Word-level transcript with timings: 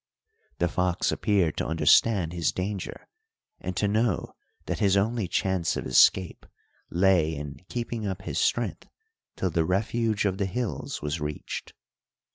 The 0.57 0.67
fox 0.67 1.11
appeared 1.11 1.57
to 1.57 1.67
understand 1.67 2.33
his 2.33 2.51
danger 2.51 3.07
and 3.59 3.77
to 3.77 3.87
know 3.87 4.33
that 4.65 4.79
his 4.79 4.97
only 4.97 5.27
chance 5.27 5.77
of 5.77 5.85
escape 5.85 6.47
lay 6.89 7.35
in 7.35 7.57
keeping 7.69 8.07
up 8.07 8.23
his 8.23 8.39
strength 8.39 8.87
till 9.35 9.51
the 9.51 9.63
refuge 9.63 10.25
of 10.25 10.39
the 10.39 10.47
hills 10.47 11.03
was 11.03 11.21
reached. 11.21 11.73